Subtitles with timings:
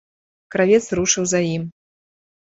[0.53, 1.63] Кравец рушыў за ім.